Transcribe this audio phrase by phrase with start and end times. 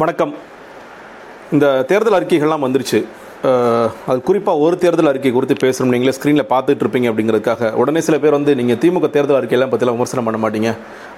[0.00, 0.32] வணக்கம்.
[1.54, 2.98] இந்த தேர்தல் அறிக்கைகள்லாம் வந்துருச்சு.
[4.10, 5.92] அது குறிப்பாக ஒரு தேர்தல் அறிக்கை குறித்து பேசணும்.
[5.94, 7.70] நீங்களே ஸ்க்ரீனில் பார்த்துட்டு இருப்பீங்க அப்படிங்கிறதுக்காக.
[7.80, 10.72] உடனே சில பேர் வந்து நீங்கள் திமுக தேர்தல் அறிக்கையெல்லாம் பற்றிலாம் விமர்சனம் பண்ண மாட்டீங்க.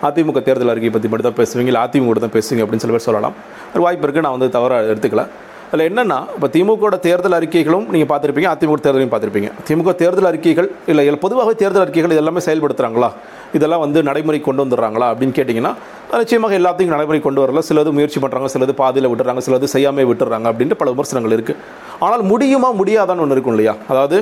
[0.09, 1.71] அதிமுக தேர்தல் அறிக்கை பற்றி மட்டும் தான் பேசுவீங்க.
[1.73, 3.37] இல்லை அதிமுக தான் பேசுவீங்க அப்படின்னு சில பேர் சொல்லலாம்.
[3.75, 5.25] ஒரு வாய்ப்பு இருக்குது நான் வந்து தவறாக எடுத்துக்கல.
[5.73, 8.51] அதில் என்னென்னா இப்போ திமுகவோட தேர்தல் அறிக்கைகளும் நீங்கள் பார்த்துருப்பீங்க.
[8.55, 9.51] அதிமுக தேர்தலையும் பார்த்துருப்பீங்க.
[9.67, 13.11] திமுக தேர்தல் அறிக்கைகள் இல்லை இல்லை பொதுவாகவே தேர்தல் அறிக்கைகள் எல்லாமே செயல்படுத்துகிறாங்களா
[13.59, 15.75] இதெல்லாம் வந்து நடைமுறை கொண்டு வந்துடுறாங்களா அப்படின்னு கேட்டிங்கன்னா
[16.19, 17.61] நிச்சயமாக எல்லாத்தையும் நடைமுறை கொண்டு வரல.
[17.67, 21.61] சிலது முயற்சி பண்ணுறாங்க சிலது பாதியில் விட்டுறாங்க சிலது செய்யாமல் விட்டுறாங்க அப்படின்ட்டு பல விமர்சனங்கள் இருக்குது
[22.05, 23.75] ஆனால் முடியுமா முடியாதான்னு ஒன்று இருக்கும் இல்லையா?
[23.93, 24.19] அதாவது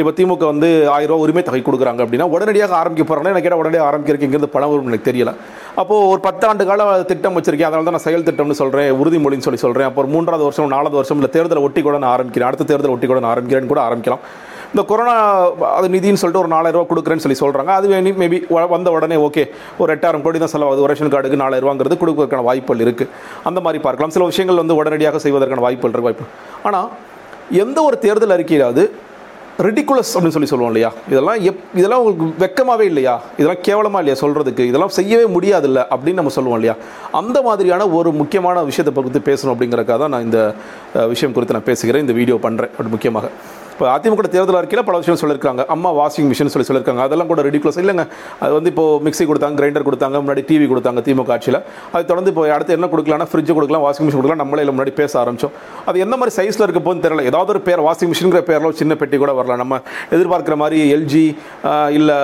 [0.00, 3.88] இப்போ திமுக வந்து ஆயிரம் ரூபா உரிமை தொகை கொடுக்குறாங்க அப்படின்னா உடனடியாக ஆரம்பிக்க போகிறாங்கன்னா எனக்கு கேட்டால் உடனடியாக
[3.90, 5.32] ஆரம்பிக்கிறதுக்கு இங்கிருந்து பணம் வரும் எனக்கு தெரியல.
[5.80, 7.68] அப்போது ஒரு பத்தாண்டு கால திட்டம் வச்சிருக்கேன்.
[7.70, 11.20] அதனால தான் நான் செயல் திட்டம்னு சொல்கிறேன் உறுதிமொழின்னு சொல்லி சொல்கிறேன் அப்போ ஒரு மூன்றாவது வருஷம் நாலாவது வருஷம்
[11.20, 12.48] இல்லை தேர்தலை ஒட்டி கூட நான் ஆரம்பிக்கிறேன்.
[12.50, 14.24] அடுத்த தேர்தல் ஒட்டி கூட நான் ஆரம்பிக்கிறேன்னு கூட ஆரம்பிக்கலாம்.
[14.74, 15.14] இந்த கொரோனா
[15.78, 18.38] அது நிதின்னு சொல்லிட்டு ஒரு நாலாயிரம் கொடுக்குறேன்னு சொல்லி சொல்கிறாங்க அது மேபி
[18.74, 19.44] வந்த உடனே ஓகே
[19.82, 20.82] ஒரு எட்டாயிரம் கோடி தான் செலவாகுது.
[20.84, 23.10] ஒரு ரேஷன் கார்டுக்கு நாலாயிரரூவாங்கிறது கொடுக்கறதுக்கான வாய்ப்புகள் இருக்குது
[23.48, 24.14] அந்த மாதிரி பார்க்கலாம்.
[24.16, 26.26] சில விஷயங்கள் வந்து உடனடியாக செய்வதற்கான வாய்ப்புகள் இருக்கு வாய்ப்பு.
[26.68, 26.90] ஆனால்
[27.64, 28.84] எந்த ஒரு தேர்தல் அறிக்கையிலாவது
[29.64, 30.88] ரெடிக்குலஸ் அப்படின்னு சொல்லி சொல்லுவோம் இல்லையா?
[31.10, 33.12] இதெல்லாம் எப் இதெல்லாம் உங்களுக்கு வெக்கமாகவே இல்லையா?
[33.38, 36.74] இதெல்லாம் கேவலமாக இல்லையா சொல்கிறதுக்கு இதெல்லாம் செய்யவே முடியாது இல்லை அப்படின்னு நம்ம சொல்லுவோம் இல்லையா?
[37.20, 40.40] அந்த மாதிரியான ஒரு முக்கியமான விஷயத்தை பற்றி பேசணும் அப்படிங்கிறக்காக தான் நான் இந்த
[41.12, 42.04] விஷயம் குறித்து நான் பேசுகிறேன்.
[42.06, 43.28] இந்த வீடியோ பண்ணுறேன் அப்படி முக்கியமாக.
[43.74, 45.62] இப்போ அதிமுக தேர்தல் அறிக்கையில் பல விஷயம் சொல்லியிருக்காங்க.
[45.74, 47.00] அம்மா வாஷிங் மிஷின் சொல்லி சொல்லியிருக்காங்க.
[47.06, 48.04] அதெல்லாம் கூட ரெடிகுலஸ் இல்லைங்க.
[48.44, 51.58] அது வந்து இப்போ மிக்ஸி கொடுத்தாங்க கிரைண்டர் கொடுத்தாங்க முன்னாடி டிவி கொடுத்தாங்க திமுக ஆட்சியில்.
[51.92, 55.12] அதை தொடர்ந்து இப்போ அடுத்து என்ன கொடுக்கலாம்னா ஃப்ரிட்ஜ் கொடுக்கலாம் வாஷிங் மிஷின் கொடுக்கலாம் நம்மளே இல்லை முன்னாடி பேச
[55.22, 55.54] ஆரம்பிச்சோம்.
[55.88, 57.24] அது எந்த மாதிரி சைஸில் இருக்க போகுதுன்னு தெரியல.
[57.30, 59.60] ஏதாவது ஒரு பேர் வாஷிங் மிஷின்ங்கிற பேரில் ஒரு சின்ன பெட்டி கூட வரலாம்.
[59.62, 59.80] நம்ம
[60.18, 61.24] எதிர்பார்க்குற மாதிரி எல்ஜி
[61.98, 62.18] இல்லை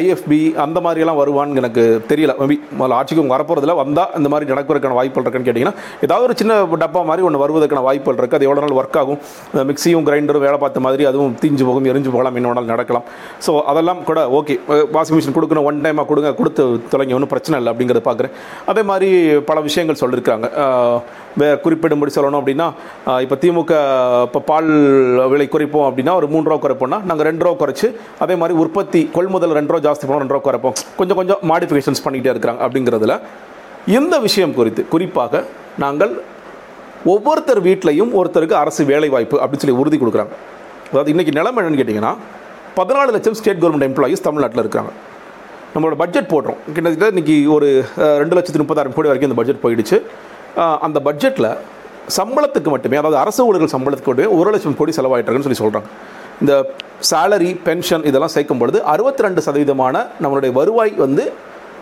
[0.00, 2.34] ஐஎஃப்பி அந்த மாதிரியெல்லாம் வருவான்னு எனக்கு தெரியல.
[2.42, 5.76] மேபி முதல்ல ஆட்சிக்கு அவங்க வரப்போகிறதுல வந்தால் இந்த மாதிரி நடக்கிறதுக்கான வாய்ப்புகள் இருக்குன்னு கேட்டிங்கன்னா
[6.08, 9.20] ஏதாவது ஒரு சின்ன டப்பா மாதிரி ஒன்று வருவதற்கான வாய்ப்புகள் இருக்குது அது எவ்வளோ நாள் ஒர்க் ஆகும்.
[9.72, 13.06] மிக்சியும் மிக்ஸியும் கிரைண்டரும் வேலை பார்த்து மாதிரி அதுவும் தீஞ்சு போகும் எரிஞ்சு போகலாம் என்ன வேணாலும் நடக்கலாம்.
[13.46, 14.54] ஸோ அதெல்லாம் கூட ஓகே
[14.96, 18.34] வாஷிங் மிஷின் கொடுக்கணும் ஒன் டைமாக கொடுங்க கொடுத்து தொலைங்க ஒன்றும் பிரச்சனை இல்லை அப்படிங்கிறத பார்க்குறேன்.
[18.72, 19.08] அதே மாதிரி
[19.50, 20.48] பல விஷயங்கள் சொல்லியிருக்காங்க
[21.40, 22.66] வே குறிப்பிடும்படி சொல்லணும் அப்படின்னா
[23.24, 23.72] இப்போ திமுக
[24.28, 24.70] இப்போ பால்
[25.32, 27.88] விலை குறைப்போம் அப்படின்னா ஒரு மூணு ரூபா குறைப்போம்னா நாங்கள் ரெண்டு ரூபா குறைச்சி
[28.26, 30.76] அதே மாதிரி உற்பத்தி கொள்முதல் ரெண்டு ரூபா ஜாஸ்தி பண்ணோம் ரெண்டு ரூபா குறைப்போம்.
[31.00, 33.16] கொஞ்சம் கொஞ்சம் மாடிஃபிகேஷன்ஸ் பண்ணிக்கிட்டே இருக்கிறாங்க அப்படிங்கிறதுல.
[33.98, 35.42] இந்த விஷயம் குறித்து குறிப்பாக
[35.84, 36.14] நாங்கள்
[37.12, 40.34] ஒவ்வொருத்தர் வீட்லையும் ஒருத்தருக்கு அரசு வேலை வாய்ப்பு அப்படின்னு சொல்லி உறுதி கொடுக்குறாங்க.
[40.90, 42.12] அதாவது இன்றைக்கி நிலைமை என்னன்னு கேட்டிங்கன்னா
[42.78, 44.90] பதினாலு லட்சம் ஸ்டேட் கவர்மெண்ட் எம்ப்ளாயீஸ் தமிழ்நாட்டில் இருக்காங்க.
[45.74, 47.68] நம்மளோட பட்ஜெட் போடுறோம் கிட்டத்தட்ட இன்றைக்கி ஒரு
[48.22, 49.96] ரெண்டு லட்சத்து முப்பதாயிரம் கோடி வரைக்கும் இந்த பட்ஜெட் போயிடுச்சு.
[50.86, 51.50] அந்த பட்ஜெட்டில்
[52.18, 55.90] சம்பளத்துக்கு மட்டுமே அதாவது அரசு ஊழியர்கள் சம்பளத்துக்கு மட்டுமே ஒரு லட்சம் கோடி செலவாயிட்டாங்கன்னு சொல்லி சொல்கிறாங்க
[56.44, 56.54] இந்த
[57.10, 61.24] சேலரி பென்ஷன் இதெல்லாம் சேர்க்கும் பொழுது அறுபத்தி ரெண்டு சதவீதமான நம்மளுடைய வருவாய் வந்து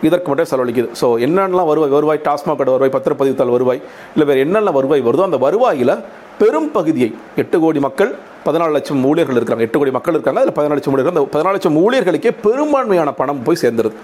[0.07, 0.89] இதற்கு மட்டும் செலவழிக்குது.
[0.99, 3.81] ஸோ என்னென்னலாம் வருவாய் வருவாய் டாஸ்மாக் கடை வருவாய் பத்திரப்பதிவுத்தாள் வருவாய்
[4.15, 5.93] இல்லை வேறு என்னென்ன வருவாய் வருதோ அந்த வருவாயில்
[6.39, 7.09] பெரும் பகுதியை
[7.41, 8.11] எட்டு கோடி மக்கள்
[8.45, 11.13] பதினாலு லட்சம் ஊழியர்கள் இருக்காங்க எட்டு கோடி மக்கள் இருக்காங்க அதில் பதினாலு லட்சம் ஊழியர்கள்.
[11.15, 13.95] அந்த பதினாலு லட்சம் ஊழியர்களுக்கே பெரும்பான்மையான பணம் போய் சேர்ந்துருது.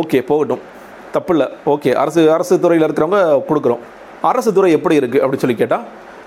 [0.00, 0.62] ஓகே போகட்டும்.
[1.14, 1.46] தப்பு இல்லை.
[1.72, 3.82] ஓகே அரசு அரசு துறையில் இருக்கிறவங்க கொடுக்குறோம்.
[4.30, 5.84] அரசு துறை எப்படி இருக்குது அப்படின்னு சொல்லி கேட்டால்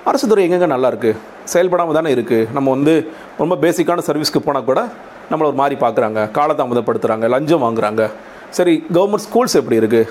[0.09, 1.19] அரசு துறை எங்கெங்கே நல்லா இருக்குது
[1.53, 2.93] செயல்படாமல் தானே இருக்குது நம்ம வந்து
[3.41, 4.81] ரொம்ப பேசிக்கான சர்வீஸ்க்கு போனால் கூட
[5.31, 6.19] நம்மளை ஒரு மாதிரி பார்க்குறாங்க.
[6.37, 8.03] காலதாமதப்படுத்துகிறாங்க லஞ்சம் வாங்குறாங்க.
[8.57, 10.09] சரி கவர்மெண்ட் ஸ்கூல்ஸ் எப்படி இருக்குது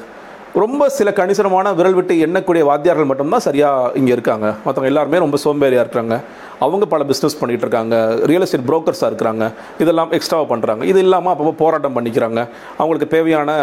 [0.62, 4.46] ரொம்ப சில கணிசனமான விரல் விட்டு எண்ணக்கூடிய வாத்தியார்கள் மட்டும்தான் சரியாக இங்கே இருக்காங்க.
[4.64, 6.16] மற்றவங்க எல்லாருமே ரொம்ப சோம்பேறியாக இருக்கிறாங்க.
[6.64, 7.94] அவங்க பல பிஸ்னஸ் பண்ணிகிட்டு இருக்காங்க.
[8.30, 9.44] ரியல் எஸ்டேட் புரோக்கர்ஸாக இருக்கிறாங்க.
[9.82, 12.40] இதெல்லாம் எக்ஸ்ட்ராவாக பண்ணுறாங்க இது இல்லாமல் அப்பப்போ போராட்டம் பண்ணிக்கிறாங்க.
[12.80, 13.56] அவங்களுக்கு தேவையான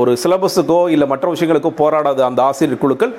[0.00, 3.14] ஒரு சிலபஸுக்கோ இல்லை மற்ற விஷயங்களுக்கோ போராடாத அந்த ஆசிரியர் குழுக்கள்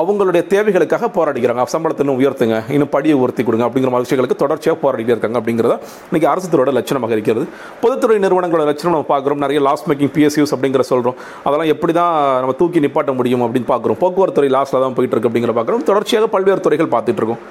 [0.00, 1.64] அவங்களுடைய தேவைகளுக்காக போராடிக்கிறாங்க.
[1.74, 2.56] சம்பளத்தை உயர்த்துங்க.
[2.74, 3.64] இன்னும் படியை உயர்த்தி கொடுங்க.
[3.68, 5.74] அப்படிங்கிற மாதிரி விஷயங்களுக்கு தொடர்ச்சியாக போராடிட்டு இருக்காங்க அப்படிங்கிறத
[6.10, 7.44] இன்றைக்கி அரசு துறையோட லட்சணமாக இருக்கிறது
[7.82, 9.42] பொதுத்துறை நிறுவனங்களோட லட்சணம் நம்ம பார்க்குறோம்.
[9.44, 14.00] நிறைய லாஸ் மேக்கிங் பிஎஸ்யூஸ் அப்படிங்கிற சொல்கிறோம் அதெல்லாம் எப்படி தான் நம்ம தூக்கி நிப்பாட்ட முடியும் அப்படின்னு பார்க்குறோம்.
[14.02, 15.84] போக்குவரத்துறை லாஸில் லாஸ்ட்டில் தான் போயிட்டு இருக்கு அப்படிங்கிற பார்க்குறோம்.
[15.90, 17.42] தொடர்ச்சியாக பல்வேறு துறைகள் பார்த்துட்டு இருக்கோம்.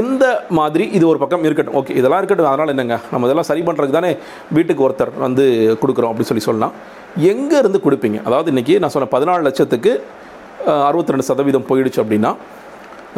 [0.00, 0.24] இந்த
[0.58, 1.76] மாதிரி இது ஒரு பக்கம் இருக்கட்டும்.
[1.80, 2.50] ஓகே இதெல்லாம் இருக்கட்டும்.
[2.52, 2.96] அதனால் என்னங்க?
[3.12, 4.12] நம்ம இதெல்லாம் சரி பண்ணுறதுக்கு தானே
[4.56, 5.44] வீட்டுக்கு ஒருத்தர் வந்து
[5.82, 6.74] கொடுக்குறோம் அப்படின்னு சொல்லி சொல்லலாம்.
[7.32, 8.20] எங்கே இருந்து கொடுப்பீங்க?
[8.28, 9.92] அதாவது இன்றைக்கி நான் சொன்ன பதினாலு லட்சத்துக்கு
[10.88, 12.30] அறுபத்தி ரெண்டு சதவீதம் போயிடுச்சு அப்படின்னா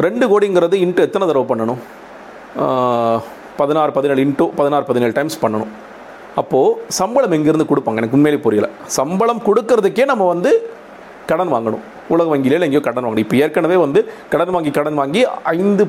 [0.05, 1.79] ரெண்டு கோடிங்கிறது இன்ட்டு எத்தனை தடவை பண்ணணும்?
[3.61, 5.71] பதினாறு பதினேழு இன்ட்டு பதினாறு பதினேழு டைம்ஸ் பண்ணணும்.
[6.41, 8.01] அப்போது சம்பளம் எங்கேருந்து கொடுப்பாங்க?
[8.01, 8.67] எனக்கு உண்மையிலே புரியல.
[8.97, 10.51] சம்பளம் கொடுக்கறதுக்கே நம்ம வந்து
[11.31, 11.83] கடன் வாங்கணும்.
[12.13, 13.25] உலக வங்கியில எங்கேயோ கடன் வாங்கணும்.
[13.25, 13.99] இப்போ ஏற்கனவே வந்து
[14.33, 15.21] கடன் வாங்கி கடன் வாங்கி
[15.57, 15.83] ஐந்து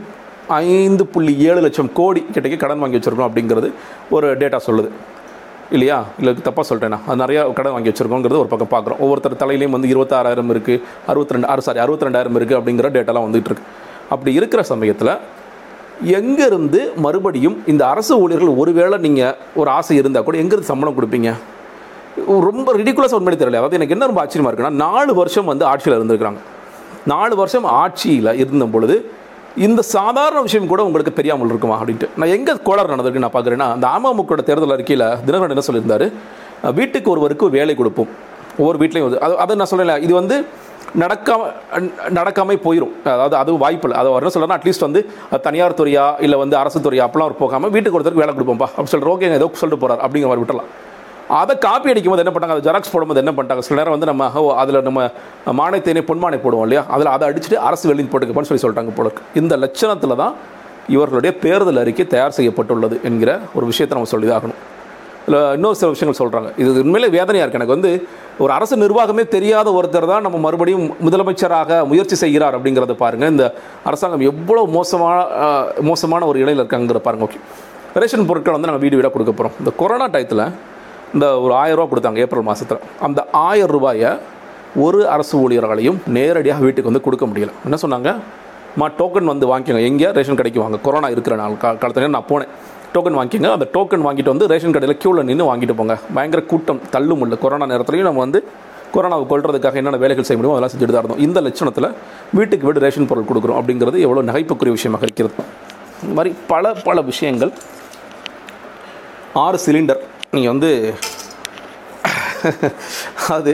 [0.64, 3.68] ஐந்து புள்ளி ஏழு லட்சம் கோடி கிட்டக்க கடன் வாங்கி வச்சுருக்கோம் அப்படிங்கிறது
[4.16, 4.90] ஒரு டேட்டா சொல்லுது.
[5.74, 5.96] இல்லையா?
[6.20, 9.00] இல்லை தப்பாக சொல்லிட்டேனா அது நிறையா கடன் வாங்கி வச்சிருக்கோங்கிறது ஒரு பக்கம் பார்க்குறோம்.
[9.04, 10.80] ஒவ்வொருத்தர் தலையிலையும் வந்து இருபத்தாறாயிரம் இருக்குது
[11.10, 13.66] அறுபத்தி ரெண்டு ஆறு சாரி அறுபத்தி ரெண்டாயிரம் இருக்குது அப்படிங்கிற டேட்டாலாம் வந்துகிட்டு இருக்கு.
[14.14, 15.12] அப்படி இருக்கிற சமயத்தில்
[16.18, 21.32] எங்கேருந்து மறுபடியும் இந்த அரசு ஊழியர்கள் ஒருவேளை நீங்கள் ஒரு ஆசை இருந்தால் கூட எங்கேருந்து சம்பளம் கொடுப்பீங்க?
[22.48, 23.60] ரொம்ப ரிடிகுலஸ் உண்மை தெரியல.
[23.60, 26.40] அதாவது எனக்கு என்ன ரொம்ப ஆச்சரியமாக இருக்குன்னா நாலு வருஷம் வந்து ஆட்சியில் இருந்திருக்கிறாங்க.
[27.12, 28.96] நாலு வருஷம் ஆட்சியில் இருந்த பொழுது
[29.66, 32.08] இந்த சாதாரண விஷயம் கூட உங்களுக்கு தெரியாமல் இருக்குமா அப்படின்ட்டு.
[32.20, 36.06] நான் எங்கே கோளாறு நடந்திருக்கு நான் பார்க்குறேன்னா அந்த அமமுகோட தேர்தல் அறிக்கையில் தினகரன் என்ன சொல்லியிருந்தாரு?
[36.78, 38.10] வீட்டுக்கு ஒருவருக்கு வேலை கொடுப்போம்.
[38.60, 39.96] ஒவ்வொரு வீட்லேயும் வந்து அது அதை நான் சொல்லலை.
[40.06, 40.36] இது வந்து
[41.02, 41.48] நடக்காம
[42.18, 43.98] நடக்காமல் போயிடும் அதாவது அது வாய்ப்பு இல்லை.
[44.00, 45.00] அதை என்ன சொல்கிறேன்னா அட்லீஸ்ட் வந்து
[45.46, 48.70] தனியார் துறையா இல்லை வந்து அரசு துறையா அப்படிலாம் அவர் போகாமல் வீட்டுக்கு ஒருத்தருக்கு வேலை கொடுப்போம்ப்பா.
[48.76, 50.70] அப்படி சொல்கிற ஓகே ஏதோ சொல்லிட்டு போகிறார் அப்படிங்கிற மாதிரி விட்டலாம்
[51.38, 53.62] அதை காப்பி அடிக்கும்போது என்ன பண்ணாங்க அதை ஜெராக்ஸ் போடும்போது என்ன பண்ணிட்டாங்க?
[53.66, 54.24] சில நேரம் வந்து நம்ம
[54.62, 55.00] அதில் நம்ம
[55.60, 56.82] மானியத்தேனே பொன்மானை போடுவோம் இல்லையா?
[56.88, 60.34] அதில் அதை அடிச்சுட்டு அரசு வெளியில் போட்டுக்கப்பான்னு சொல்லி சொல்லிட்டாங்க போல இந்த லட்சணத்தில் தான்
[60.88, 64.60] இவர்களுடைய தேர்தல் அறிக்கை தயார் செய்யப்பட்டுள்ளது என்கிற ஒரு விஷயத்தை நம்ம சொல்லிதாகணும்
[65.26, 67.90] இல்லை இன்னொரு சில விஷயங்கள் சொல்கிறாங்க இது உண்மையிலே வேதனையாக இருக்குது எனக்கு வந்து
[68.38, 73.44] ஒரு அரசு நிர்வாகமே தெரியாத ஒருத்தர் தான் நம்ம மறுபடியும் முதலமைச்சராக முயற்சி செய்கிறார் அப்படிங்கிறத பாருங்கள் இந்த
[73.84, 75.18] அரசாங்கம் எவ்வளோ மோசமான
[75.90, 77.26] மோசமான ஒரு இடையில் இருக்காங்கிற பாருங்க.
[77.28, 77.40] ஓகே.
[77.94, 80.44] ரேஷன் பொருட்கள் வந்து நாங்கள் வீடு வீடாக கொடுக்க போகிறோம் இந்த கொரோனா டயத்தில்
[81.14, 84.10] இந்த ஒரு ஆயிரம் கொடுத்தாங்க ஏப்ரல் மாதத்தில் அந்த ஆயிரம் ரூபாயை
[84.84, 87.52] ஒரு அரசு ஊழியர்களையும் நேரடியாக வீட்டுக்கு வந்து கொடுக்க முடியல.
[87.68, 88.10] என்ன சொன்னாங்க?
[88.80, 89.84] மா டோக்கன் வந்து வாங்கிக்கோங்க.
[89.90, 90.78] எங்கே ரேஷன் கடைக்கு வாங்க.
[90.86, 92.50] கொரோனா இருக்கிற நாள் கா காலத்துல நான் போனேன்.
[92.94, 93.50] டோக்கன் வாங்கிக்கோங்க.
[93.56, 95.94] அந்த டோக்கன் வாங்கிட்டு வந்து ரேஷன் கடையில் க்யூவில் நின்று வாங்கிட்டு போங்க.
[96.16, 98.40] பயங்கர கூட்டம் தள்ளும் இல்லை கொரோனா நேரத்துலையும் நம்ம வந்து
[98.94, 101.24] கொரோனாவை கொள்றதுக்காக என்னென்ன வேலைகள் செய்ய முடியுமோ அதெல்லாம் செஞ்சுட்டு தான் இருந்தோம்.
[101.26, 101.88] இந்த லட்சணத்தில்
[102.38, 105.34] வீட்டுக்கு வீடு ரேஷன் பொருள் கொடுக்குறோம் அப்படிங்கிறது எவ்வளோ நகைப்புக்குரிய விஷயமாக இருக்கிறது.
[106.04, 107.52] இந்த மாதிரி பல பல விஷயங்கள்
[109.44, 110.00] ஆறு சிலிண்டர்
[110.34, 110.68] நீங்கள் வந்து
[113.36, 113.52] அது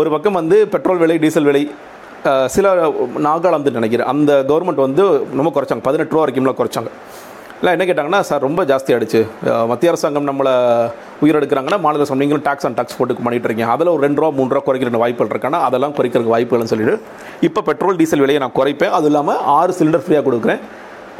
[0.00, 1.62] ஒரு பக்கம் வந்து பெட்ரோல் விலை டீசல் விலை
[2.54, 2.72] சில
[3.26, 4.08] நாகாலாந்து நினைக்கிறேன்.
[4.12, 5.04] அந்த கவர்மெண்ட் வந்து
[5.38, 5.84] ரொம்ப குறைச்சாங்க.
[5.86, 6.90] பதினெட்டு ரூபா வரைக்கும்லாம் குறைச்சாங்க.
[7.60, 9.20] இல்லை என்ன கேட்டாங்கன்னா சார் ரொம்ப ஜாஸ்தி ஆகிடுச்சு
[9.70, 10.52] மத்திய அரசாங்கம் நம்மளை
[11.24, 13.70] உயிரெடுக்கிறாங்கன்னா மாநில அரசு நீங்களும் டாக்ஸ் அண்ட் டாக்ஸ் போட்டு பண்ணிட்டு இருக்கீங்க.
[13.76, 16.96] அதில் ஒரு ரெண்டு ரூபா மூணு ரூபா குறைக்கிற வாய்ப்புகள் இருக்கானா அதெல்லாம் குறைக்கிறதுக்கு வாய்ப்புகள்னு சொல்லிட்டு
[17.48, 18.94] இப்போ பெட்ரோல் டீசல் விலையை நான் குறைப்பேன்.
[18.98, 20.62] அது இல்லாமல் ஆறு சிலிண்டர் ஃப்ரீயாக கொடுக்குறேன்.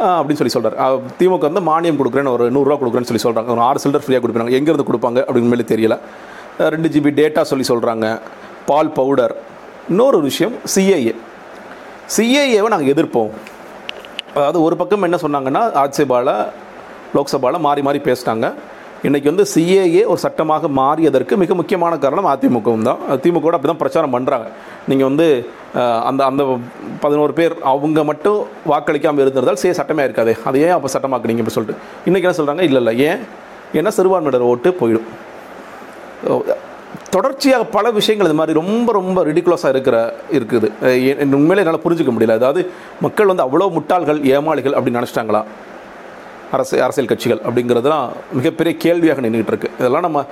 [0.06, 0.76] அப்படின்னு சொல்லி சொல்கிறார்
[1.20, 4.54] திமுக வந்து மானியம் கொடுக்குறேன்னு ஒரு நூறுரூவா கொடுக்குறேன்னு சொல்லி சொல்கிறாங்க ஒரு ஆறு சிலிண்டர் ஃப்ரீயாக கொடுப்பாங்க.
[4.58, 5.96] எங்கேருந்து கொடுப்பாங்க அப்படின்னு மேலே தெரியல.
[6.74, 8.06] ரெண்டு ஜிபி டேட்டா சொல்லி சொல்கிறாங்க
[8.70, 9.34] பால் பவுடர்
[9.92, 11.14] இன்னொரு விஷயம் சிஏஏ
[12.16, 13.30] சிஏஏவை நாங்கள் எதிர்ப்போம்.
[14.38, 16.34] அதாவது ஒரு பக்கம் என்ன சொன்னாங்கன்னா ஆட்சேபாவில்
[17.16, 18.48] லோக்சபாவில் மாறி மாறி பேசிட்டாங்க.
[19.06, 23.00] இன்றைக்கி வந்து சிஏஏ ஒரு சட்டமாக மாறியதற்கு மிக முக்கியமான காரணம் அதிமுகவும் தான்.
[23.24, 24.46] திமுக அப்படி தான் பிரச்சாரம் பண்ணுறாங்க
[24.90, 25.26] நீங்கள் வந்து
[26.08, 26.42] அந்த அந்த
[27.04, 28.38] பதினோரு பேர் அவங்க மட்டும்
[28.70, 30.32] வாக்களிக்காமல் இருந்திருந்தால் சே சட்டமே இருக்காது.
[30.50, 31.76] அதை ஏன் அப்போ சட்டமாக்குனீங்க இப்போ சொல்லிட்டு?
[32.08, 32.94] இன்றைக்கி என்ன சொல்கிறாங்க இல்லை இல்லை.
[33.10, 33.22] ஏன்?
[33.78, 35.06] ஏன்னா சிறுபான்மையினர் ஓட்டு போயிடும்.
[37.14, 39.96] தொடர்ச்சியாக பல விஷயங்கள் இது மாதிரி ரொம்ப ரொம்ப ரிடிகுலஸாக இருக்கிற
[40.38, 40.68] இருக்குது.
[41.40, 42.38] உண்மையிலே என்னால் புரிஞ்சுக்க முடியல.
[42.40, 42.60] அதாவது
[43.06, 45.42] மக்கள் வந்து அவ்வளோ முட்டாள்கள் ஏமாளிகள் அப்படின்னு நினச்சிட்டாங்களா?
[46.52, 50.24] அரசு அரசியல் கட்சிகள் அப்படிங்கிறதுலாம் மிகப்பெரிய கேள்வியாக நின்றுட்டு இருக்கு இதெல்லாம் நம்ம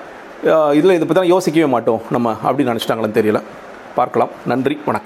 [0.75, 3.43] இதில் இதை பற்றி யோசிக்கவே மாட்டோம் நம்ம அப்படின்னு நினச்சிட்டாங்களான்னு தெரியல.
[3.95, 4.29] பார்க்கலாம்.
[4.47, 4.79] நன்றி.
[4.87, 5.05] வணக்கம்.